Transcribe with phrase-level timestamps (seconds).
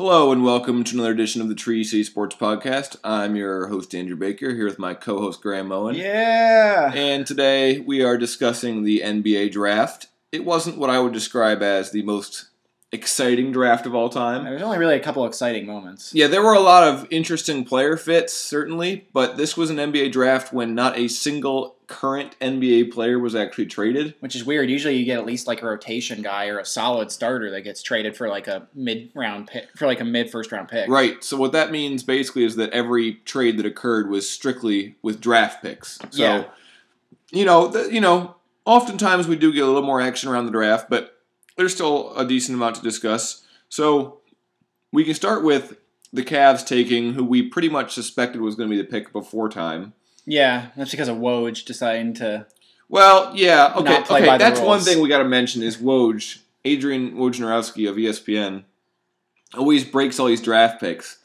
[0.00, 2.94] Hello and welcome to another edition of the Tree City Sports Podcast.
[3.02, 5.96] I'm your host Andrew Baker here with my co-host Graeme Moen.
[5.96, 6.92] Yeah.
[6.94, 10.06] And today we are discussing the NBA draft.
[10.30, 12.46] It wasn't what I would describe as the most
[12.90, 14.44] exciting draft of all time.
[14.44, 16.14] There's only really a couple exciting moments.
[16.14, 20.10] Yeah, there were a lot of interesting player fits, certainly, but this was an NBA
[20.12, 24.14] draft when not a single current NBA player was actually traded.
[24.20, 24.70] Which is weird.
[24.70, 27.82] Usually you get at least like a rotation guy or a solid starter that gets
[27.82, 30.88] traded for like a mid round pick for like a mid first round pick.
[30.88, 31.22] Right.
[31.22, 35.62] So what that means basically is that every trade that occurred was strictly with draft
[35.62, 35.98] picks.
[36.10, 36.44] So Yeah.
[37.32, 40.52] you know, the, you know, oftentimes we do get a little more action around the
[40.52, 41.17] draft, but
[41.58, 43.44] there's still a decent amount to discuss.
[43.68, 44.20] So
[44.92, 45.76] we can start with
[46.12, 49.50] the Cavs taking who we pretty much suspected was going to be the pick before
[49.50, 49.92] time.
[50.24, 52.46] Yeah, that's because of Woj deciding to
[52.88, 54.38] Well, yeah, okay, okay.
[54.38, 58.64] That's one thing we got to mention is Woj, Adrian Wojnarowski of ESPN,
[59.54, 61.18] always breaks all these draft picks,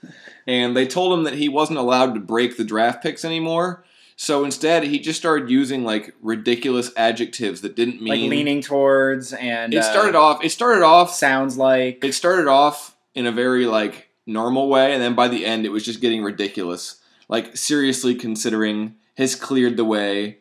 [0.48, 3.86] and they told him that he wasn't allowed to break the draft picks anymore.
[4.16, 8.10] So instead, he just started using like ridiculous adjectives that didn't mean.
[8.10, 10.44] like leaning towards and It uh, started off.
[10.44, 11.14] It started off.
[11.14, 15.46] sounds like It started off in a very like normal way, and then by the
[15.46, 17.02] end, it was just getting ridiculous.
[17.28, 20.40] Like seriously considering has cleared the way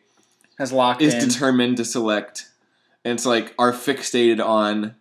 [0.57, 1.27] has locked is in.
[1.27, 2.49] determined to select,
[3.03, 4.95] and it's like are fixated on,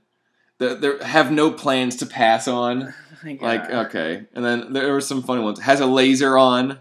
[0.59, 2.95] the, they have no plans to pass on.
[3.25, 5.61] Like, uh, okay, and then there were some funny ones.
[5.61, 6.81] Has a laser on,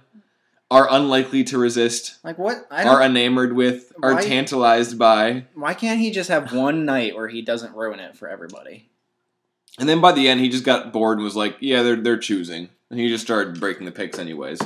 [0.72, 2.66] are unlikely to resist, like what?
[2.72, 2.96] I don't.
[2.96, 7.28] are enamored with, are Why- tantalized by, why can't he just have one night where
[7.28, 8.88] he doesn't ruin it for everybody?
[9.80, 12.18] and then by the end he just got bored and was like, yeah, they're they're
[12.18, 14.60] choosing, and he just started breaking the picks anyways.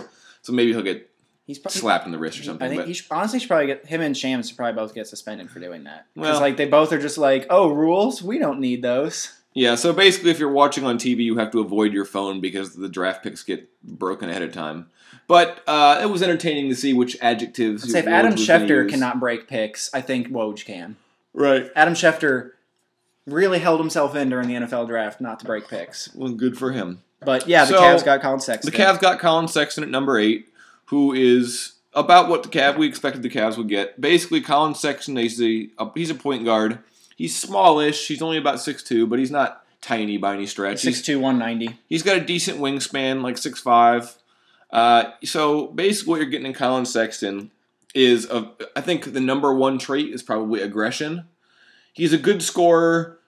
[0.43, 1.09] So maybe he'll get
[1.47, 1.79] He's probably.
[1.79, 2.65] slapped in the wrist or something.
[2.65, 4.95] I think but he should, honestly should probably get him and Shams should probably both
[4.95, 6.07] get suspended for doing that.
[6.15, 9.31] Because Well- like they both are just like, oh, rules, we don't need those.
[9.55, 12.75] Yeah, so basically, if you're watching on TV, you have to avoid your phone because
[12.75, 14.87] the draft picks get broken ahead of time.
[15.27, 17.83] But uh, it was entertaining to see which adjectives.
[17.83, 20.97] Let's say if Adam Schefter cannot break picks, I think Woj can.
[21.33, 21.71] right?
[21.75, 22.51] Adam Schefter
[23.25, 26.13] really held himself in during the NFL draft not to break picks.
[26.13, 27.01] Well, good for him.
[27.21, 28.71] But yeah, the So, Cavs got Collin Sexton.
[28.71, 30.47] The Cavs got Collin Sexton at number eight,
[30.85, 33.99] who is about what the Cav we expected the Cavs would get.
[33.99, 36.79] Basically, Collin Sexton is a he's a point guard.
[37.15, 38.07] He's smallish.
[38.07, 40.81] He's only about 6'2", but he's not tiny by any stretch.
[40.83, 41.79] He's 6'2", 190.
[41.87, 44.15] He's got a decent wingspan, like six five.
[44.71, 47.51] Uh, so basically, what you're getting in Collin Sexton
[47.93, 51.25] is, a, I think the number one trait is probably aggression.
[51.93, 53.19] He's a good scorer.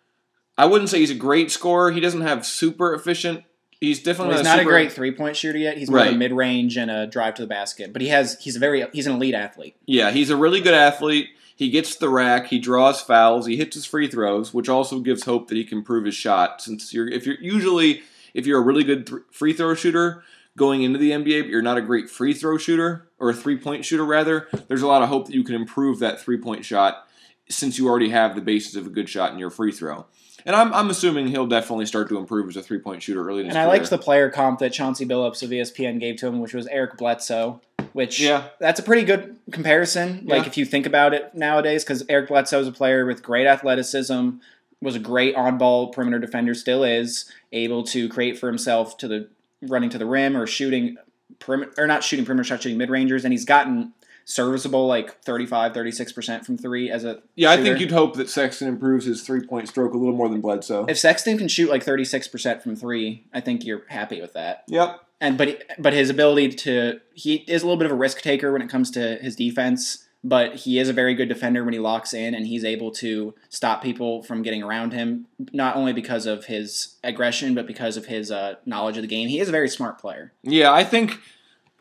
[0.58, 1.92] I wouldn't say he's a great scorer.
[1.92, 3.44] He doesn't have super efficient.
[3.80, 5.78] He's definitely Well, he's not a super- great three point shooter yet.
[5.78, 7.94] He's more of a mid range and a drive to the basket.
[7.94, 9.76] But he has he's a very he's an elite athlete.
[9.86, 11.30] Yeah, he's a really good athlete.
[11.58, 12.48] He gets the rack.
[12.48, 13.48] He draws fouls.
[13.48, 16.62] He hits his free throws, which also gives hope that he can prove his shot.
[16.62, 18.04] Since you're, if you're usually,
[18.36, 20.24] if you're a really good th- free throw shooter
[20.56, 23.58] going into the NBA, but you're not a great free throw shooter or a three
[23.58, 26.64] point shooter rather, there's a lot of hope that you can improve that three point
[26.64, 27.07] shot
[27.50, 30.06] since you already have the basis of a good shot in your free throw.
[30.46, 33.42] And I'm, I'm assuming he'll definitely start to improve as a three point shooter early
[33.42, 33.80] in his And I career.
[33.80, 36.98] liked the player comp that Chauncey Billups of ESPN gave to him, which was Eric
[36.98, 37.60] Bledsoe.
[37.94, 38.44] Which Yeah.
[38.60, 40.22] that's a pretty good comparison.
[40.26, 40.48] Like Yeah.
[40.50, 44.30] if you think about it nowadays, because Eric Bledsoe is a player with great athleticism,
[44.82, 49.28] was a great on-ball perimeter defender, still is able to create for himself to the
[49.62, 50.98] running to the rim or shooting
[51.40, 53.94] perimeter or not shooting perimeter shot shooting mid rangers, and he's gotten
[54.28, 58.68] serviceable like 35 36% from three as a yeah, I think you'd hope that Sexton
[58.68, 60.86] improves his three point stroke a little more than Bledsoe.
[60.88, 64.66] if Sexton can shoot like 36% from three, I think you're happy with that.
[64.68, 65.00] yep.
[65.22, 68.52] and but but his ability to he is a little bit of a risk taker
[68.52, 71.80] when it comes to his defense but he is a very good defender when he
[71.80, 76.26] locks in and he's able to stop people from getting around him not only because
[76.26, 79.54] of his aggression but because of his uh, knowledge of the game he is a
[79.54, 81.18] very smart player Yeah, I think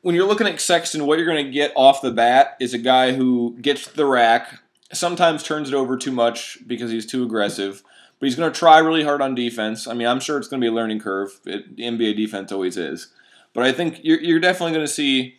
[0.07, 2.79] when you're looking at Sexton, what you're going to get off the bat is a
[2.79, 4.61] guy who gets the rack,
[4.93, 7.83] sometimes turns it over too much because he's too aggressive,
[8.21, 9.89] but he's going to try really hard on defense.
[9.89, 11.41] I mean, I'm sure it's going to be a learning curve.
[11.45, 13.09] It, NBA defense always is.
[13.53, 15.39] But I think you're, you're definitely going to see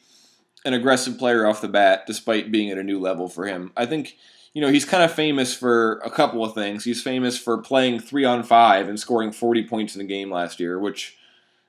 [0.65, 3.71] an aggressive player off the bat, despite being at a new level for him.
[3.77, 4.17] I think,
[4.51, 6.83] you know, he's kind of famous for a couple of things.
[6.83, 10.59] He's famous for playing three on five and scoring 40 points in a game last
[10.59, 11.17] year, which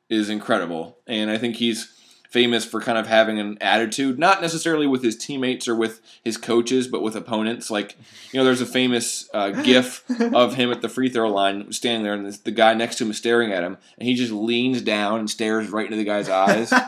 [0.08, 0.98] is incredible.
[1.06, 1.94] And I think he's
[2.28, 6.36] famous for kind of having an attitude, not necessarily with his teammates or with his
[6.36, 7.70] coaches, but with opponents.
[7.70, 7.96] Like,
[8.32, 10.04] you know, there's a famous uh, GIF
[10.34, 13.04] of him at the free throw line, standing there, and this, the guy next to
[13.04, 16.04] him is staring at him, and he just leans down and stares right into the
[16.04, 16.70] guy's eyes.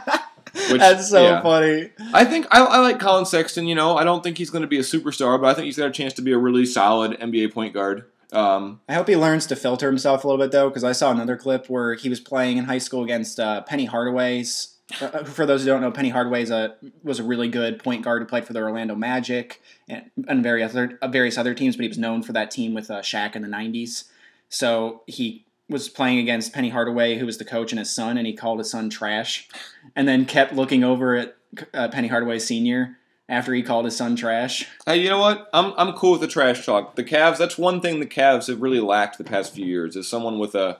[0.53, 1.43] Which- that's so yeah.
[1.43, 3.67] funny I think I, I like Collin Sexton.
[3.67, 5.77] You know, I don't think he's going to be a superstar, but I think he's
[5.77, 8.05] got a chance to be a really solid NBA point guard.
[8.33, 11.11] Um, I hope he learns to filter himself a little bit though, because I saw
[11.11, 14.70] another clip where he was playing in high school against uh, Penny Hardaway's.
[15.01, 18.23] Uh, for those who don't know, Penny Hardaway's a was a really good point guard
[18.23, 21.83] who played for the Orlando Magic and, and various other uh, various other teams, but
[21.83, 24.05] he was known for that team with uh, Shaq in the '90s.
[24.49, 28.27] So he was playing against Penny Hardaway, who was the coach, and his son, and
[28.27, 29.49] he called his son trash,
[29.95, 31.37] and then kept looking over at
[31.73, 32.97] uh, Penny Hardaway Senior
[33.29, 34.67] after he called his son trash.
[34.85, 35.49] Hey, you know what?
[35.53, 36.97] I'm I'm cool with the trash talk.
[36.97, 37.39] The Cavs.
[37.39, 40.55] That's one thing the Cavs have really lacked the past few years is someone with
[40.55, 40.79] a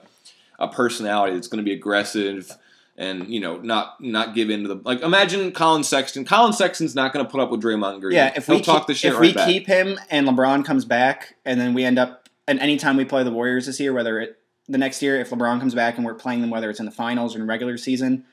[0.59, 2.55] a personality that's going to be aggressive
[2.97, 5.01] and you know not not give in to the like.
[5.01, 6.25] Imagine Collin Sexton.
[6.25, 8.15] Collin Sexton's not going to put up with Draymond Green.
[8.15, 9.47] Yeah, if He'll we talk keep, the shit if right we back.
[9.47, 13.23] keep him and LeBron comes back, and then we end up and anytime we play
[13.23, 16.13] the Warriors this year, whether it the next year if LeBron comes back and we're
[16.13, 18.25] playing them, whether it's in the finals or in regular season,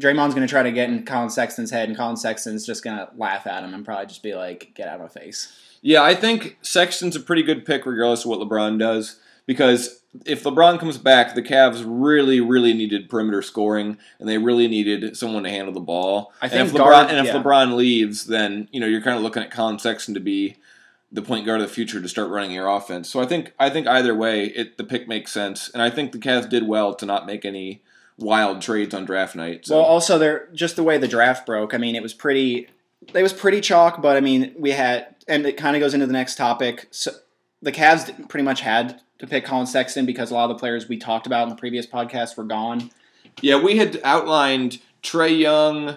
[0.00, 2.96] Draymond's going to try to get in Collin Sexton's head, and Collin Sexton's just going
[2.96, 5.52] to laugh at him and probably just be like, "Get out of my face."
[5.82, 10.44] Yeah, I think Sexton's a pretty good pick regardless of what LeBron does because if
[10.44, 15.42] LeBron comes back, the Cavs really, really needed perimeter scoring and they really needed someone
[15.42, 16.32] to handle the ball.
[16.40, 17.42] I and think if LeBron guard- and if yeah.
[17.42, 20.56] LeBron leaves, then you know you're kind of looking at Collin Sexton to be
[21.12, 23.08] the point guard of the future to start running your offense.
[23.08, 26.12] So I think I think either way, it the pick makes sense, and I think
[26.12, 27.82] the Cavs did well to not make any
[28.18, 29.66] wild trades on draft night.
[29.66, 31.74] So Well, also there just the way the draft broke.
[31.74, 32.68] I mean, it was pretty.
[33.14, 36.06] It was pretty chalk, but I mean, we had, and it kind of goes into
[36.06, 36.88] the next topic.
[36.90, 37.12] So
[37.62, 40.88] the Cavs pretty much had to pick Collin Sexton because a lot of the players
[40.88, 42.90] we talked about in the previous podcast were gone.
[43.40, 45.96] Yeah, we had outlined Trae Young,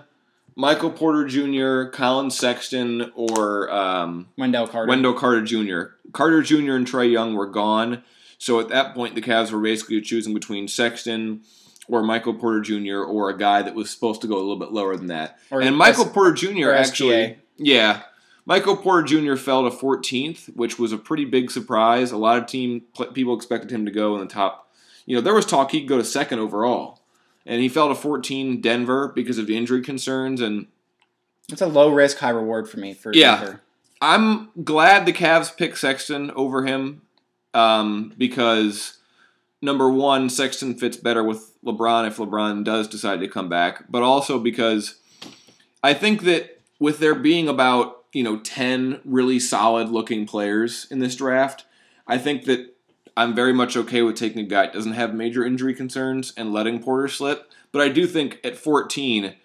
[0.55, 4.89] Michael Porter Jr., Collin Sexton, or um, Wendell Carter.
[4.89, 5.93] Wendell Carter Jr.
[6.11, 6.73] Carter Jr.
[6.73, 8.03] and Trae Young were gone.
[8.37, 11.41] So at that point, the Cavs were basically choosing between Sexton
[11.87, 12.99] or Michael Porter Jr.
[13.03, 15.39] or a guy that was supposed to go a little bit lower than that.
[15.51, 16.71] Or and Michael S- Porter Jr.
[16.71, 17.35] actually, SGA.
[17.57, 18.01] yeah,
[18.49, 19.35] Michael Porter Jr.
[19.35, 22.11] fell to 14th, which was a pretty big surprise.
[22.11, 22.81] A lot of team
[23.13, 24.71] people expected him to go in the top.
[25.05, 26.99] You know, there was talk he'd go to second overall,
[27.45, 30.41] and he fell to 14 Denver because of injury concerns.
[30.41, 30.65] And
[31.51, 33.37] It's a low risk, high reward for me for Yeah.
[33.37, 33.61] Denver.
[34.01, 37.03] I'm glad the Cavs picked Sexton over him
[37.53, 38.97] um, because
[39.61, 44.01] number one, Sexton fits better with LeBron if LeBron does decide to come back, but
[44.01, 44.95] also because
[45.83, 50.99] I think that with there being about you know ten really solid looking players in
[50.99, 51.65] this draft,
[52.07, 52.75] I think that
[53.15, 56.53] I'm very much okay with taking a guy that doesn't have major injury concerns and
[56.53, 57.51] letting Porter slip.
[57.71, 59.35] But I do think at 14,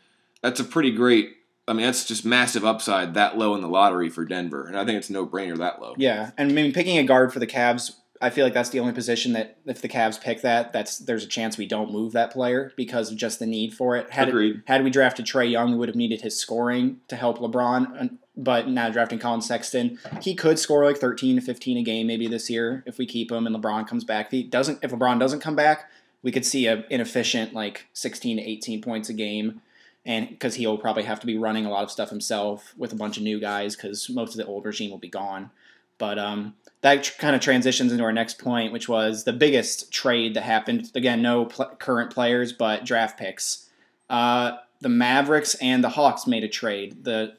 [0.42, 1.36] that's a pretty great.
[1.66, 4.84] I mean, that's just massive upside that low in the lottery for Denver, and I
[4.84, 5.94] think it's no brainer that low.
[5.96, 8.80] Yeah, and I mean picking a guard for the Cavs, I feel like that's the
[8.80, 12.12] only position that if the Cavs pick that, that's there's a chance we don't move
[12.12, 14.10] that player because of just the need for it.
[14.10, 14.56] Had Agreed.
[14.56, 18.18] It, had we drafted Trae Young, we would have needed his scoring to help LeBron.
[18.36, 22.26] But now drafting Collin Sexton, he could score like 13 to 15 a game maybe
[22.26, 24.26] this year if we keep him and LeBron comes back.
[24.26, 25.90] If he doesn't, if LeBron doesn't come back,
[26.22, 29.62] we could see a inefficient like 16 to 18 points a game.
[30.06, 32.96] And because he'll probably have to be running a lot of stuff himself with a
[32.96, 35.50] bunch of new guys because most of the old regime will be gone.
[35.96, 39.92] But um, that tr- kind of transitions into our next point, which was the biggest
[39.92, 40.90] trade that happened.
[40.94, 43.70] Again, no pl- current players, but draft picks.
[44.10, 47.04] Uh, the Mavericks and the Hawks made a trade.
[47.04, 47.36] The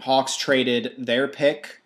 [0.00, 1.82] Hawks traded their pick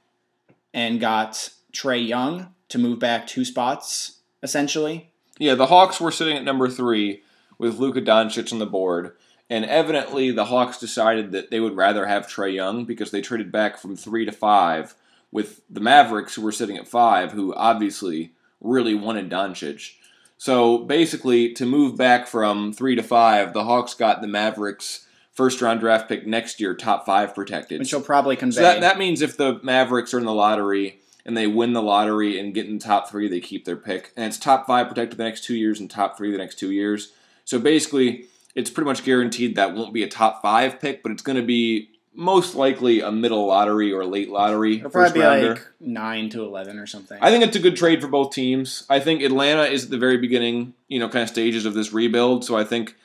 [0.75, 5.10] and got Trae Young to move back two spots, essentially.
[5.38, 7.22] Yeah, the Hawks were sitting at number three
[7.58, 9.12] with Luka Doncic on the board,
[9.49, 13.52] and evidently the Hawks decided that they would rather have Trae Young because they traded
[13.52, 14.94] back from three to five
[15.30, 19.94] with the Mavericks, who were sitting at five, who obviously really wanted Doncic.
[20.37, 25.61] So basically, to move back from three to five, the Hawks got the Mavericks first
[25.61, 27.81] round draft pick next year, top five protected.
[27.81, 28.57] Which will probably convey.
[28.57, 31.83] So that, that means if the Mavericks are in the lottery and they win the
[31.83, 34.12] lottery and get in the top three, they keep their pick.
[34.17, 36.71] And it's top five protected the next two years and top three the next two
[36.71, 37.12] years.
[37.45, 41.23] So basically, it's pretty much guaranteed that won't be a top five pick, but it's
[41.23, 45.47] going to be most likely a middle lottery or late lottery It'll first probably be
[45.47, 45.55] rounder.
[45.55, 47.19] like nine to eleven or something.
[47.23, 48.85] I think it's a good trade for both teams.
[48.91, 51.93] I think Atlanta is at the very beginning, you know, kind of stages of this
[51.93, 52.45] rebuild.
[52.45, 52.97] So I think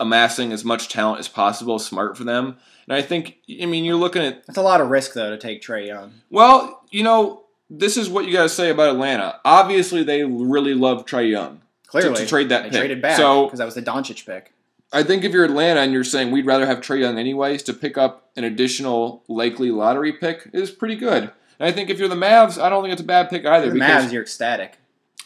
[0.00, 2.56] amassing as much talent as possible is smart for them.
[2.88, 5.38] And I think, I mean, you're looking at It's a lot of risk though to
[5.38, 6.14] take Trae Young.
[6.30, 9.38] well, you know, this is what you got to say about Atlanta.
[9.44, 11.60] Obviously, they really love Trae Young.
[11.86, 12.78] Clearly, to trade that they pick.
[12.78, 14.52] traded back So- because that was the Doncic pick.
[14.92, 17.72] I think if you're Atlanta and you're saying we'd rather have Trae Young anyways, to
[17.72, 21.30] pick up an additional likely lottery pick is pretty good.
[21.60, 23.70] And I think if you're the Mavs, I don't think it's a bad pick either
[23.70, 24.78] The Mavs, you're ecstatic.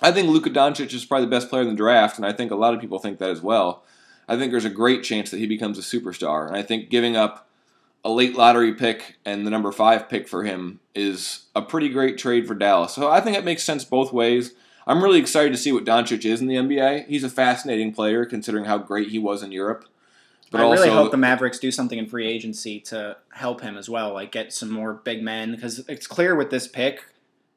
[0.03, 2.51] I think Luka Doncic is probably the best player in the draft, and I think
[2.51, 3.85] a lot of people think that as well.
[4.29, 7.17] I think there's a great chance that he becomes a superstar, and I think giving
[7.17, 7.49] up
[8.05, 12.19] a late lottery pick and the number five pick for him is a pretty great
[12.19, 12.93] trade for Dallas.
[12.93, 14.53] So I think it makes sense both ways.
[14.87, 17.07] I'm really excited to see what Doncic is in the NBA.
[17.07, 19.87] He's a fascinating player considering how great he was in Europe.
[20.51, 23.89] But I really hope the Mavericks do something in free agency to help him as
[23.89, 27.07] well, like get some more big men because it's clear with this pick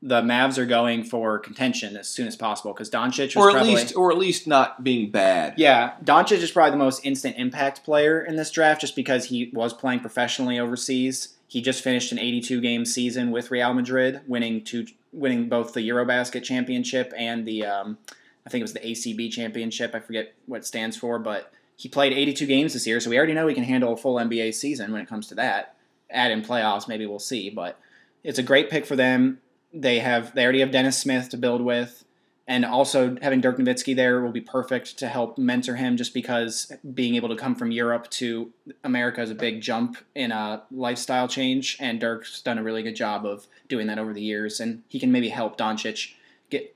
[0.02, 3.76] the Mavs are going for contention as soon as possible because Doncic or at probably,
[3.76, 5.56] least or at least not being bad.
[5.58, 9.50] Yeah, Doncic is probably the most instant impact player in this draft just because he
[9.54, 11.36] was playing professionally overseas.
[11.48, 15.88] He just finished an 82 game season with Real Madrid, winning two, winning both the
[15.88, 17.98] EuroBasket championship and the um,
[18.46, 19.96] I think it was the ACB championship.
[19.96, 23.18] I forget what it stands for, but he played 82 games this year, so we
[23.18, 25.76] already know he can handle a full NBA season when it comes to that.
[26.10, 27.80] Add in playoffs, maybe we'll see, but
[28.24, 29.40] it's a great pick for them
[29.74, 32.06] they have they already have Dennis Smith to build with,
[32.48, 35.98] and also having Dirk Nowitzki there will be perfect to help mentor him.
[35.98, 38.52] Just because being able to come from Europe to
[38.84, 42.96] America is a big jump in a lifestyle change, and Dirk's done a really good
[42.96, 46.14] job of doing that over the years, and he can maybe help Doncic
[46.50, 46.76] get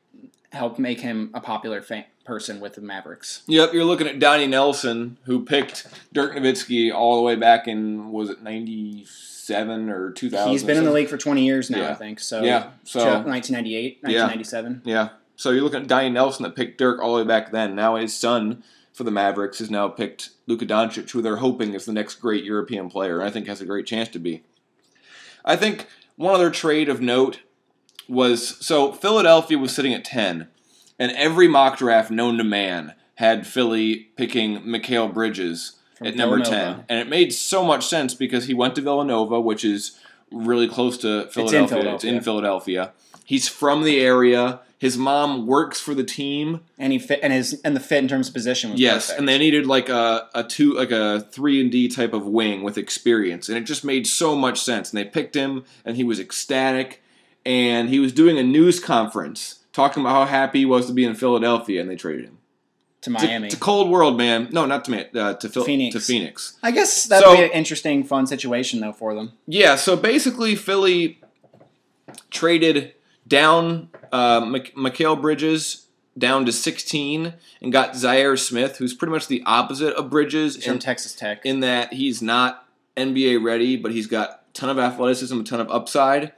[0.51, 3.43] help make him a popular fan, person with the Mavericks.
[3.47, 8.11] Yep, you're looking at Donnie Nelson, who picked Dirk Nowitzki all the way back in
[8.11, 10.51] was it ninety seven or two thousand.
[10.51, 11.91] He's been in the league for twenty years now, yeah.
[11.91, 12.19] I think.
[12.19, 14.81] So yeah, so 1998, 1997.
[14.85, 14.93] Yeah.
[14.93, 15.09] yeah.
[15.35, 17.75] So you're looking at Donnie Nelson that picked Dirk all the way back then.
[17.75, 18.63] Now his son
[18.93, 22.43] for the Mavericks has now picked Luka Doncic, who they're hoping is the next great
[22.43, 24.43] European player, and I think has a great chance to be.
[25.43, 27.39] I think one other trade of note
[28.07, 30.47] was so Philadelphia was sitting at ten,
[31.01, 36.75] and every mock draft known to man had Philly picking Mikal Bridges at number Villanova.
[36.75, 36.85] 10.
[36.89, 39.99] And it made so much sense because he went to Villanova, which is
[40.31, 41.43] really close to Philadelphia.
[41.43, 41.95] It's in Philadelphia.
[41.95, 42.91] It's in Philadelphia.
[43.25, 44.59] He's from the area.
[44.77, 48.07] His mom works for the team, and he fit and his and the fit in
[48.07, 49.07] terms of position was yes.
[49.07, 49.19] Perfect.
[49.19, 52.61] And they needed like a, a two like a three and D type of wing
[52.61, 54.91] with experience, and it just made so much sense.
[54.91, 57.01] And they picked him, and he was ecstatic,
[57.43, 61.05] and he was doing a news conference talking about how happy he was to be
[61.05, 62.37] in Philadelphia, and they traded him
[63.01, 63.47] to Miami.
[63.47, 64.49] It's a cold world, man.
[64.51, 65.95] No, not to uh, to Phil- Phoenix.
[65.95, 66.57] To Phoenix.
[66.63, 69.33] I guess that'd so, be an interesting, fun situation though for them.
[69.47, 69.75] Yeah.
[69.75, 71.21] So basically, Philly
[72.29, 72.93] traded
[73.27, 75.87] down uh, Mikal Bridges
[76.17, 80.61] down to 16 and got Zhaire Smith, who's pretty much the opposite of Bridges in,
[80.63, 81.45] from Texas Tech.
[81.45, 85.61] In that he's not NBA ready, but he's got a ton of athleticism, a ton
[85.61, 86.33] of upside,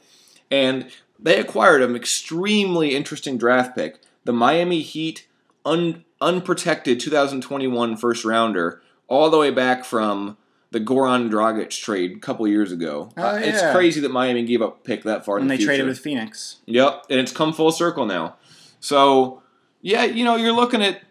[0.52, 0.88] and
[1.20, 4.00] they acquired an extremely interesting draft pick.
[4.26, 5.28] The Miami Heat
[5.66, 10.38] un- unprotected 2021 first rounder all the way back from
[10.72, 13.10] the Goran Dragic trade a couple years ago.
[13.16, 13.46] Oh, uh, yeah.
[13.46, 15.38] It's crazy that Miami gave up a pick that far.
[15.38, 16.58] And the they traded with Phoenix.
[16.66, 18.36] Yep, and it's come full circle now.
[18.80, 19.44] So
[19.82, 21.02] yeah, you know, you're looking at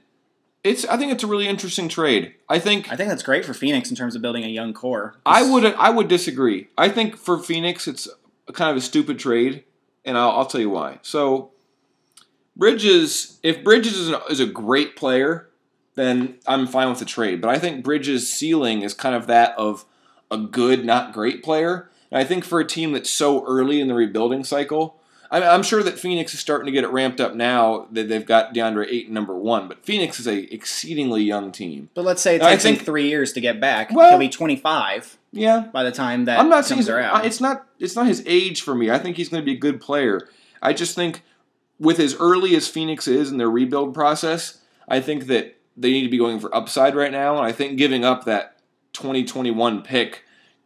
[0.64, 0.85] it's.
[0.87, 2.35] I think it's a really interesting trade.
[2.49, 2.90] I think.
[2.90, 5.14] I think that's great for Phoenix in terms of building a young core.
[5.25, 5.64] I would.
[5.64, 6.68] I would disagree.
[6.76, 8.09] I think for Phoenix, it's
[8.52, 9.64] kind of a stupid trade,
[10.04, 10.99] and I'll, I'll tell you why.
[11.02, 11.50] So
[12.56, 15.49] Bridges, if Bridges is, is a great player,
[15.94, 17.40] then I'm fine with the trade.
[17.40, 19.85] But I think Bridges' ceiling is kind of that of
[20.30, 21.90] a good, not great player.
[22.11, 25.00] And I think for a team that's so early in the rebuilding cycle,
[25.32, 28.52] I'm sure that Phoenix is starting to get it ramped up now that they've got
[28.52, 29.66] DeAndre Ayton number one.
[29.66, 31.88] But Phoenix is a exceedingly young team.
[31.94, 33.90] But let's say it takes think, him three years to get back.
[33.92, 35.18] Well, He'll be 25.
[35.32, 35.68] Yeah.
[35.72, 38.90] By the time that I'm not saying it's not it's not his age for me.
[38.90, 40.28] I think he's going to be a good player.
[40.60, 41.22] I just think
[41.78, 46.02] with as early as Phoenix is in their rebuild process, I think that they need
[46.02, 47.38] to be going for upside right now.
[47.38, 48.58] And I think giving up that
[48.92, 50.24] 2021 pick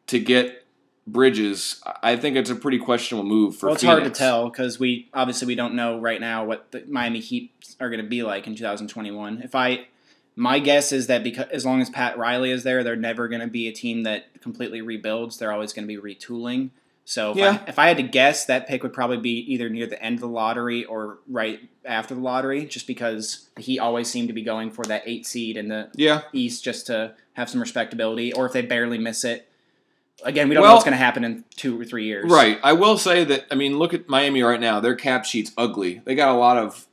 [0.09, 0.66] to get
[1.07, 3.67] Bridges, I think it's a pretty questionable move for.
[3.67, 4.01] Well, it's Phoenix.
[4.01, 7.53] hard to tell because we obviously we don't know right now what the Miami Heat
[7.79, 9.43] are going to be like in 2021.
[9.43, 9.87] If I,
[10.35, 13.41] my guess is that because as long as Pat Riley is there, they're never going
[13.41, 15.39] to be a team that completely rebuilds.
[15.39, 16.71] They're always going to be retooling.
[17.05, 17.61] So if, yeah.
[17.65, 20.17] I, if I had to guess, that pick would probably be either near the end
[20.17, 24.43] of the lottery or right after the lottery, just because he always seemed to be
[24.43, 26.23] going for that eight seed in the yeah.
[26.33, 28.33] East just to have some respectability.
[28.33, 29.49] Or if they barely miss it,
[30.25, 32.31] again, we don't well, know what's going to happen in two or three years.
[32.31, 32.59] Right.
[32.63, 33.47] I will say that.
[33.51, 34.81] I mean, look at Miami right now.
[34.81, 36.01] Their cap sheet's ugly.
[36.05, 36.87] They got a lot of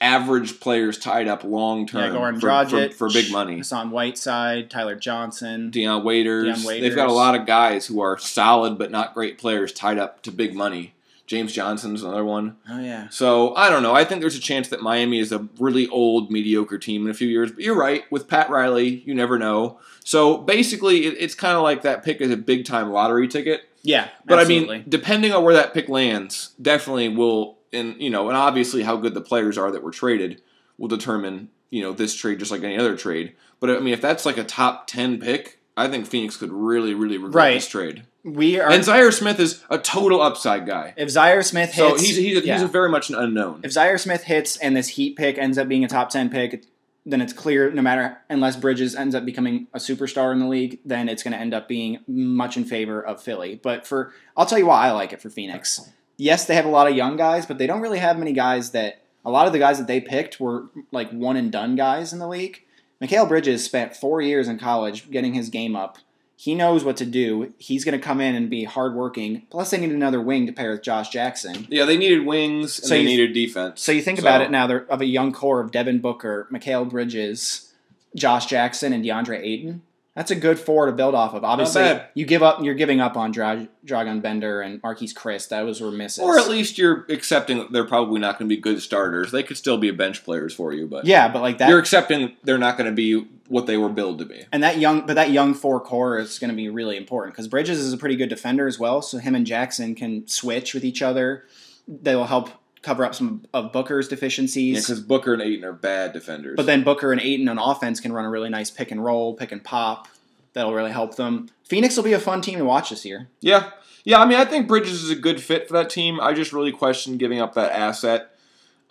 [0.00, 3.58] average players tied up long term yeah, for, Dragic, for, for, big money.
[3.58, 6.44] Hassan Whiteside, Tyler Johnson, Dion Waiters.
[6.44, 6.82] Dion Waiters.
[6.82, 10.22] They've got a lot of guys who are solid but not great players tied up
[10.22, 10.94] to big money.
[11.26, 12.56] James Johnson's another one.
[12.68, 13.08] Oh yeah.
[13.08, 13.94] So I don't know.
[13.94, 17.14] I think there's a chance that Miami is a really old, mediocre team in a
[17.14, 17.50] few years.
[17.50, 18.10] But you're right.
[18.12, 19.80] With Pat Riley, you never know.
[20.04, 23.62] So basically, it, it's kind of like that pick is a big time lottery ticket.
[23.82, 24.76] Yeah, but absolutely.
[24.76, 28.82] I mean, depending on where that pick lands, definitely will, and you know, and obviously
[28.82, 30.42] how good the players are that were traded
[30.78, 33.34] will determine you know this trade just like any other trade.
[33.58, 36.94] But I mean, if that's like a top ten pick, I think Phoenix could really,
[36.94, 37.54] really regret Right.
[37.54, 38.04] this trade.
[38.24, 40.94] We are And Zhaire Smith is a total upside guy.
[40.96, 42.02] if Zhaire Smith So hits.
[42.02, 42.54] he's he's a, yeah.
[42.54, 43.60] he's a very much an unknown.
[43.62, 46.64] if Zhaire Smith hits and this Heat pick ends up being a top ten pick,
[47.04, 50.80] then it's clear no matter unless Bridges ends up becoming a superstar in the league,
[50.84, 53.60] then it's going to end up being much in favor of Philly.
[53.62, 55.88] But for I'll tell you why I like it for Phoenix.
[56.16, 58.70] Yes, they have a lot of young guys, but they don't really have many guys
[58.72, 62.12] that a lot of the guys that they picked were like one and done guys
[62.12, 62.64] in the league.
[63.02, 65.98] Mikal Bridges spent four years in college getting his game up.
[66.38, 67.52] He knows what to do.
[67.56, 69.42] He's going to come in and be hardworking.
[69.50, 71.66] Plus, they need another wing to pair with Josh Jackson.
[71.70, 73.80] Yeah, they needed wings and So they you- needed defense.
[73.80, 76.46] So you think So- about it now, they're of a young core of Devin Booker,
[76.52, 77.72] Mikal Bridges,
[78.14, 79.82] Josh Jackson, and DeAndre Ayton.
[80.16, 81.44] That's a good four to build off of.
[81.44, 82.64] Obviously, you give up.
[82.64, 85.50] You're giving up on Dra- Dragan Bender and Marquese Chriss.
[85.50, 86.24] That was misses.
[86.24, 89.30] Or at least you're accepting that they're probably not going to be good starters.
[89.30, 91.68] They could still be bench players for you, but yeah, but like that.
[91.68, 94.46] you're accepting they're not going to be what they were billed to be.
[94.52, 97.46] and that young, but that young four core is going to be really important because
[97.46, 99.02] Bridges is a pretty good defender as well.
[99.02, 101.44] So him and Jackson can switch with each other.
[101.86, 102.48] They will help
[102.86, 104.86] cover up some of Booker's Yeah, deficiencies.
[104.86, 106.56] because Booker and Ayton are bad defenders.
[106.56, 109.34] But then Booker and Ayton on offense can run a really nice pick and roll,
[109.34, 110.08] pick and pop.
[110.54, 111.50] That'll really help them.
[111.64, 113.28] Phoenix will be a fun team to watch this year.
[113.40, 113.70] yeah,
[114.04, 114.20] yeah.
[114.20, 116.18] I mean, I think Bridges is a good fit for that team.
[116.20, 118.30] I just really question giving up that asset.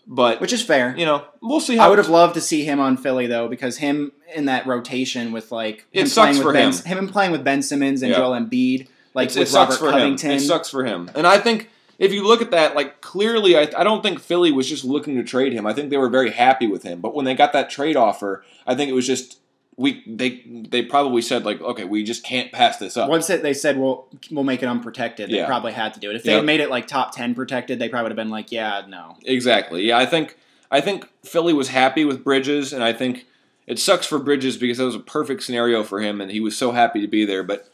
[0.07, 0.95] But Which is fair.
[0.95, 3.47] you know, we'll see how I would have loved to see him on Philly though,
[3.47, 6.97] because him in that rotation with like It him sucks playing with for Ben, him.
[7.05, 8.17] him playing with Ben Simmons and Yeah.
[8.17, 10.29] Joel Embiid, like It's- with Robert for Covington.
[10.31, 10.37] him.
[10.37, 11.09] It sucks for him.
[11.15, 14.51] And I think if you look at that, like clearly, I, I don't think Philly
[14.51, 15.65] was just looking to trade him.
[15.65, 17.01] I think they were very happy with him.
[17.01, 19.39] But when they got that trade offer, I think it was just
[19.77, 23.09] we they they probably said like, okay, we just can't pass this up.
[23.09, 25.45] Once it, they said, "Well, we'll make it unprotected," they Yeah.
[25.47, 26.15] probably had to do it.
[26.15, 26.39] If they Yep.
[26.39, 29.17] had made it like top ten protected, they probably would have been like, "Yeah, no."
[29.25, 29.83] Exactly.
[29.83, 30.37] Yeah, I think
[30.71, 33.25] I think Philly was happy with Bridges, and I think
[33.67, 36.55] it sucks for Bridges because that was a perfect scenario for him, and he was
[36.57, 37.43] so happy to be there.
[37.43, 37.67] But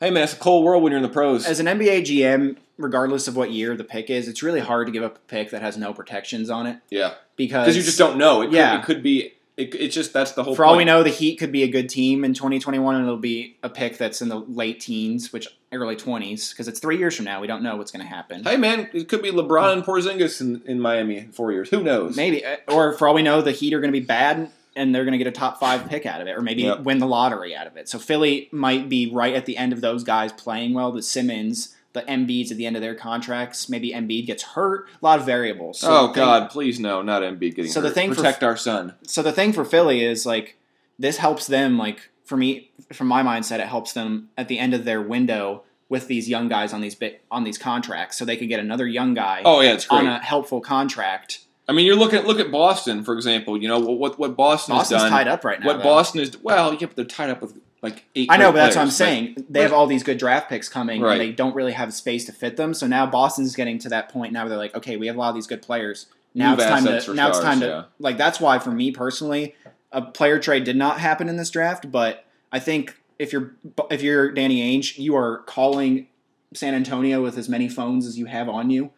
[0.00, 1.46] hey, man, it's a cold world when you're in the pros.
[1.46, 4.92] As an NBA GM, regardless of what year the pick is, it's really hard to
[4.92, 8.16] give up a pick that has no protections on it yeah, because you just don't
[8.18, 8.42] know.
[8.42, 8.78] It could, Yeah.
[8.80, 9.34] it could be.
[9.56, 10.54] It, it's just that's the whole.
[10.54, 13.18] For all we know, the Heat could be a good team in 2021, and it'll
[13.18, 17.14] be a pick that's in the late teens, which early 20s, because it's three years
[17.14, 17.42] from now.
[17.42, 18.42] We don't know what's going to happen.
[18.42, 21.68] Hey, man, it could be LeBron and Porzingis in, in Miami in four years.
[21.68, 22.16] Who knows?
[22.16, 24.94] Maybe, uh, or for all we know, the Heat are going to be bad, and
[24.94, 26.80] they're going to get a top five pick out of it, or maybe Yep.
[26.80, 27.88] win the lottery out of it.
[27.88, 30.92] So Philly might be right at the end of those guys playing well.
[30.92, 33.68] The Simmons, the Embiids at the end of their contracts.
[33.68, 34.86] Maybe Embiid gets hurt.
[35.02, 35.80] A lot of variables.
[35.80, 37.94] So oh the thing- God, please no, not Embiid getting So the hurt.
[37.94, 38.94] thing for- protect our son.
[39.06, 40.56] so the thing for Philly is like
[40.98, 44.72] this helps them like for me from my mindset it helps them at the end
[44.74, 48.36] of their window with these young guys on these bit on these contracts so they
[48.36, 49.98] could get another young guy Oh yeah, it's great.
[50.02, 51.40] on a helpful contract.
[51.70, 53.56] I mean, you're looking at look at Boston for example.
[53.56, 55.10] You know what what, Boston Boston's has done.
[55.10, 55.66] tied up right now.
[55.66, 55.84] what though.
[55.84, 58.26] Boston is well, yeah, but they're tied up with like eight.
[58.28, 59.46] I know, but that's what I'm saying.
[59.48, 61.12] They have all these good draft picks coming, Right.
[61.12, 62.74] and they don't really have space to fit them.
[62.74, 65.18] So now Boston's getting to that point now where they're like, okay, we have a
[65.20, 66.06] lot of these good players.
[66.34, 67.82] Now Move it's time to now it's time to yeah.
[68.00, 69.54] like that's why for me personally,
[69.92, 71.92] a player trade did not happen in this draft.
[71.92, 73.54] But I think if you're
[73.92, 76.08] if you're Danny Ainge, you are calling
[76.52, 78.90] San Antonio with as many phones as you have on you.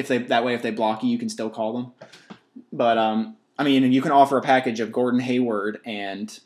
[0.00, 1.92] If they that way, if they block you, you can still call them.
[2.72, 6.38] But um, I mean, you can offer a package of Gordon Hayward and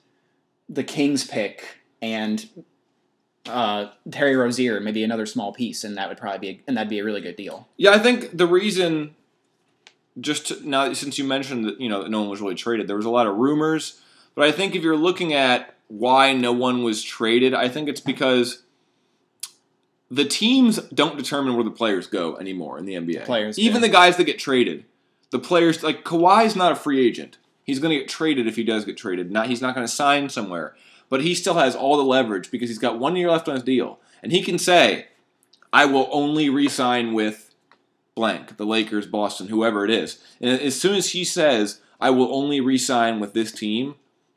[0.68, 2.46] the Kings pick and
[3.46, 6.90] uh, Terry Rozier, maybe another small piece, and that would probably be a, and that'd
[6.90, 7.68] be a really good deal.
[7.76, 9.14] Yeah, I think the reason,
[10.20, 12.88] just to, now since you mentioned that you know that no one was really traded,
[12.88, 14.00] there was a lot of rumors.
[14.34, 18.00] But I think if you're looking at why no one was traded, I think it's
[18.00, 18.62] because
[20.10, 23.24] the teams don't determine where the players go anymore in the NBA.
[23.24, 23.88] Players even do.
[23.88, 24.84] the guys that get traded,
[25.30, 27.38] the players like Kawhi's not a free agent.
[27.64, 29.32] He's going to get traded if he does get traded.
[29.32, 30.76] Not he's not going to sign somewhere,
[31.08, 33.64] but he still has all the leverage because he's got one year left on his
[33.64, 35.06] deal, and he can say,
[35.72, 37.54] "I will only re-sign with
[38.14, 42.34] blank, the Lakers, Boston, whoever it is." And as soon as he says, "I will
[42.34, 43.94] only re-sign with this team,"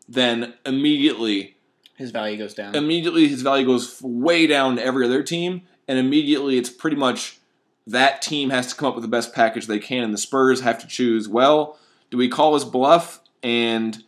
[0.07, 1.56] then immediately
[1.97, 2.75] His value goes down.
[2.75, 7.39] immediately his value goes way down to every other team, and immediately it's pretty much
[7.85, 10.61] that team has to come up with the best package they can, and the Spurs
[10.61, 11.27] have to choose.
[11.27, 11.77] Well,
[12.11, 14.03] do we call his bluff and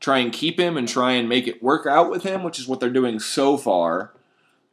[0.00, 2.66] try and keep him and try and make it work out with him, which is
[2.66, 4.12] what they're doing so far,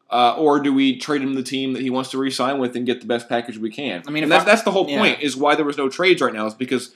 [0.10, 2.86] uh, or do we trade him the team that he wants to re-sign with and
[2.86, 4.03] get the best package we can?
[4.07, 4.99] I mean, and that's, I- that's the whole yeah.
[4.99, 6.93] point is why there was no trades right now is because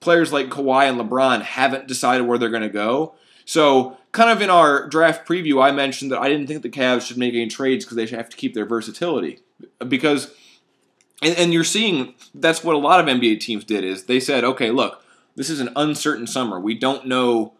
[0.00, 3.14] players like Kawhi and LeBron haven't decided where they're going to go.
[3.48, 7.06] So, kind of in our draft preview, I mentioned that I didn't think the Cavs
[7.06, 9.38] should make any trades because they should have to keep their versatility.
[9.88, 10.34] Because,
[11.22, 14.44] and, and you're seeing that's what a lot of NBA teams did is they said,
[14.44, 15.02] okay, look,
[15.34, 16.60] this is an uncertain summer.
[16.60, 17.54] We don't know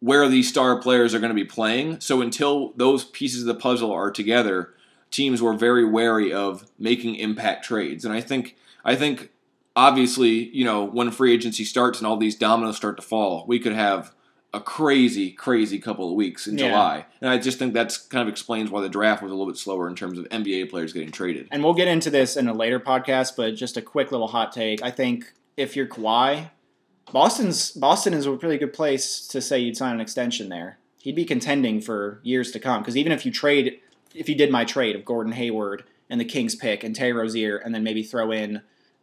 [0.00, 2.00] where these star players are going to be playing.
[2.00, 4.74] So until those pieces of the puzzle are together,
[5.10, 8.04] teams were very wary of making impact trades.
[8.04, 9.30] And I think I think
[9.74, 13.58] obviously, you know, when free agency starts and all these dominoes start to fall, we
[13.58, 14.12] could have
[14.54, 16.68] a crazy, crazy couple of weeks in Yeah.
[16.68, 17.06] July.
[17.20, 19.58] And I just think that's kind of explains why the draft was a little bit
[19.58, 21.48] slower in terms of NBA players getting traded.
[21.50, 24.52] And we'll get into this in a later podcast, but just a quick little hot
[24.52, 24.82] take.
[24.82, 26.50] I think if you're Kawhi,
[27.12, 30.78] Boston's Boston is a really good place to say you'd sign an extension there.
[30.98, 33.80] He'd be contending for years to come because even if you trade,
[34.14, 37.58] if you did my trade of Gordon Hayward and the Kings pick and Terry Rozier,
[37.58, 38.62] and then maybe throw in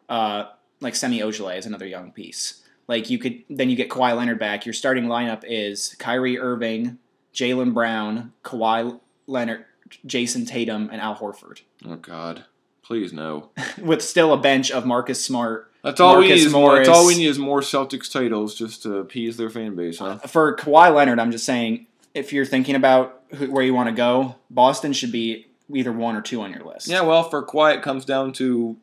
[0.10, 0.46] uh,
[0.82, 4.40] like Semi Ojeleye as another young piece, like you could then you get Kawhi Leonard
[4.40, 4.66] back.
[4.66, 6.98] Your starting lineup is Kyrie Irving,
[7.34, 9.66] Jaylen Brown, Kawhi Leonard,
[10.06, 12.46] Jayson Tatum, and Al Horford Oh God,
[12.84, 13.50] please no.
[13.82, 15.70] with still a bench of Marcus Smart.
[15.84, 16.36] That's all we need.
[16.36, 19.76] Is more, that's all we need is more Celtics titles just to appease their fan
[19.76, 20.20] base, huh?
[20.24, 23.90] Uh, for Kawhi Leonard, I'm just saying, if you're thinking about who, where you want
[23.90, 26.88] to go, Boston should be either one or two on your list.
[26.88, 28.78] Yeah, well, for Kawhi, it comes down to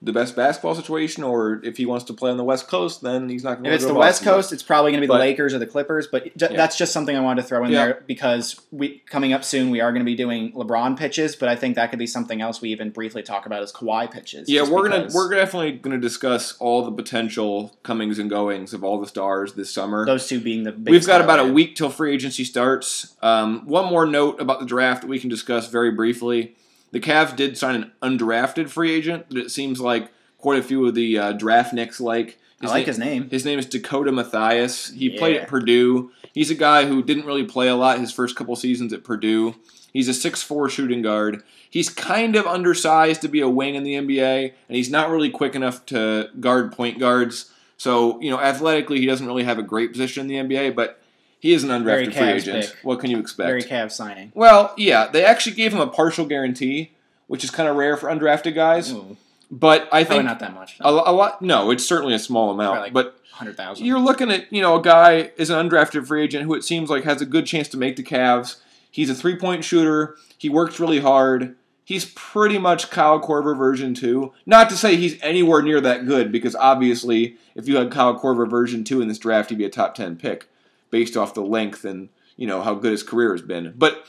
[0.00, 3.28] the best basketball situation, or if he wants to play on the West Coast, then
[3.28, 4.32] he's not going to If it's the to West Boston.
[4.32, 6.06] Coast, it's probably going to be But- the Lakers or the Clippers.
[6.06, 6.56] But j- Yeah.
[6.56, 7.84] that's just something I wanted to throw in Yeah.
[7.84, 11.34] there because we coming up soon, we are going to be doing LeBron pitches.
[11.34, 14.08] But I think that could be something else we even briefly talk about as Kawhi
[14.08, 14.48] pitches.
[14.48, 19.00] Yeah, we're gonna we're definitely gonna discuss all the potential comings and goings of all
[19.00, 20.06] the stars this summer.
[20.06, 20.72] those two being the.
[20.86, 23.14] We've got about a week till free agency starts.
[23.20, 26.54] Um, one more note about the draft that we can discuss very briefly.
[26.90, 30.86] The Cavs did sign an undrafted free agent that it seems like quite a few
[30.86, 32.38] of the uh, draft nicks like.
[32.60, 33.30] I like na- his name.
[33.30, 34.88] His name is Dakota Mathias.
[34.90, 36.10] He played at Purdue.
[36.32, 39.54] He's a guy who didn't really play a lot his first couple seasons at Purdue.
[39.92, 41.42] He's a 6'4 shooting guard.
[41.70, 45.30] He's kind of undersized to be a wing in the NBA, and he's not really
[45.30, 47.50] quick enough to guard point guards.
[47.76, 51.00] So, you know, athletically, he doesn't really have a great position in the NBA, but
[51.40, 52.66] he is an undrafted free agent.
[52.66, 52.76] pick.
[52.82, 53.46] What can you expect?
[53.48, 54.32] Very Cavs signing.
[54.34, 56.92] well, yeah, they actually gave him a partial guarantee,
[57.26, 58.92] which is kind of rare for undrafted guys.
[58.92, 59.16] Ooh,
[59.50, 60.76] But I probably think not that much.
[60.80, 61.40] a, a lot.
[61.42, 62.80] No, it's certainly a small amount.
[62.80, 63.86] Like but Hundred thousand.
[63.86, 66.90] you're looking at, you know, a guy is an undrafted free agent who it seems
[66.90, 68.56] like has a good chance to make the Cavs.
[68.90, 70.16] He's a three point shooter.
[70.36, 71.54] He works really hard.
[71.84, 74.32] He's pretty much Kyle Korver version 2.
[74.44, 78.48] Not to say he's anywhere near that good, because obviously, if you had Kyle Korver
[78.50, 80.48] version 2 in this draft, he'd be a top 10 pick
[80.90, 83.74] based off the length and, you know, how good his career has been.
[83.76, 84.06] But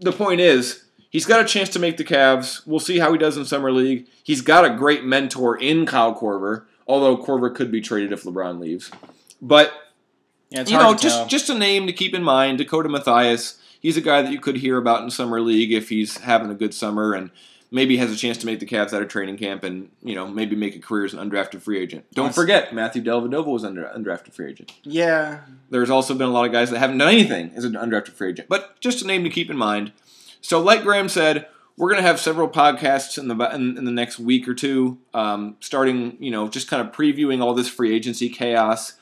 [0.00, 2.66] the point is, he's got a chance to make the Cavs.
[2.66, 4.08] We'll see how he does in Summer League.
[4.22, 8.58] He's got a great mentor in Kyle Korver, although Korver could be traded if LeBron
[8.60, 8.90] leaves.
[9.40, 9.72] But
[10.50, 12.58] yeah, you know, just just a name to keep in mind.
[12.58, 13.58] Dakota Mathias.
[13.80, 16.54] He's a guy that you could hear about in summer league if he's having a
[16.54, 17.30] good summer and
[17.72, 20.28] maybe has a chance to make the Cavs out of training camp and you know
[20.28, 22.04] maybe make a career as an undrafted free agent.
[22.14, 24.72] Don't That's- forget Matthew Dellavedova was under undrafted free agent.
[24.84, 28.10] yeah, There's also been a lot of guys that haven't done anything as an undrafted
[28.12, 29.90] free agent, but just a name to keep in mind.
[30.40, 33.90] So, like Graeme said, we're going to have several podcasts in the in, in the
[33.90, 37.94] next week or two, um, starting you know just kind of previewing all this free
[37.94, 38.94] agency chaos,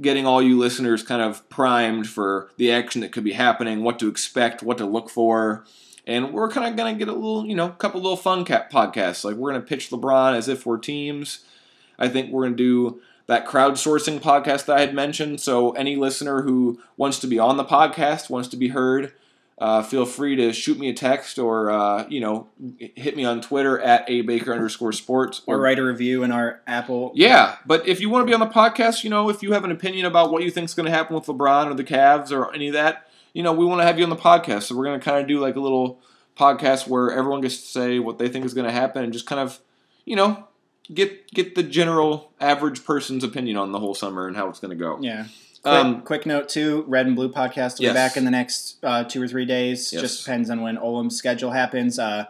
[0.00, 3.98] getting all you listeners kind of primed for the action that could be happening, what
[3.98, 5.64] to expect, what to look for.
[6.06, 8.70] And we're kind of going to get a little, you know, couple little fun cap
[8.70, 9.24] podcasts.
[9.24, 11.44] Like we're going to pitch LeBron as if we're teams.
[11.98, 15.40] I think we're going to do that crowdsourcing podcast that I had mentioned.
[15.40, 19.12] So any listener who wants to be on the podcast, wants to be heard,
[19.58, 23.40] uh, feel free to shoot me a text or uh, you know hit me on
[23.40, 27.12] Twitter at a baker underscore sports or write a review in our Apple.
[27.14, 29.64] yeah, but if you want to be on the podcast, you know, if you have
[29.64, 32.30] an opinion about what you think is going to happen with LeBron or the Cavs
[32.30, 34.62] or any of that, you know, we want to have you on the podcast.
[34.62, 36.00] So we're going to kind of do like a little
[36.38, 39.26] podcast where everyone gets to say what they think is going to happen and just
[39.26, 39.60] kind of,
[40.06, 40.44] you know,
[40.94, 44.70] get get the general average person's opinion on the whole summer and how it's going
[44.70, 44.98] to go.
[45.02, 45.26] Yeah.
[45.62, 47.92] Quick, Um, quick note too: Red and Blue podcast will Yes.
[47.92, 49.92] be back in the next uh, two or three days.
[49.92, 50.00] Yes.
[50.00, 51.98] Just depends on when Olam's schedule happens.
[51.98, 52.26] Uh,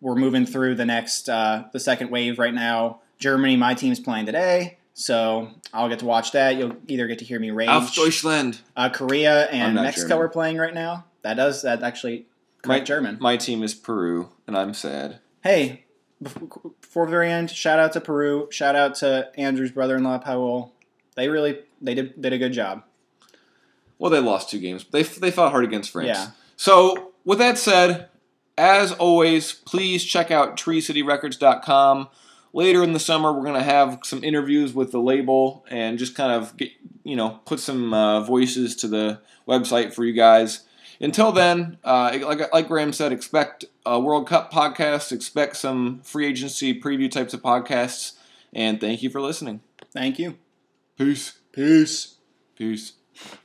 [0.00, 3.00] we're moving through the next uh, the second wave right now.
[3.18, 6.56] Germany, my team's playing today, so I'll get to watch that.
[6.56, 7.68] You'll either get to hear me rage.
[7.68, 8.58] Auf Deutschland.
[8.76, 10.24] Uh, Korea and Mexico German.
[10.24, 11.04] are playing right now.
[11.22, 12.26] That does that actually
[12.66, 13.16] My, German.
[13.20, 15.20] my team is Peru, and I'm sad.
[15.44, 15.84] Hey,
[16.20, 18.48] before the very end, shout out to Peru.
[18.50, 20.74] Shout out to Andrew's brother-in-law Powell.
[21.14, 22.82] They really they did did a good job.
[24.00, 24.84] Well, they lost two games.
[24.90, 26.08] They they fought hard against France.
[26.08, 26.30] Yeah.
[26.56, 28.08] So, with that said,
[28.56, 32.08] as always, please check out treecityrecords.com.
[32.52, 36.14] Later in the summer, we're going to have some interviews with the label and just
[36.14, 36.70] kind of get,
[37.04, 40.64] you know, put some uh, voices to the website for you guys.
[41.00, 46.26] Until then, uh, like, like Graeme said, expect a World Cup podcast, expect some free
[46.26, 48.14] agency preview types of podcasts,
[48.52, 49.60] and thank you for listening.
[49.92, 50.38] Thank you.
[50.96, 51.38] Peace.
[51.52, 52.16] Peace.
[52.56, 52.94] Peace.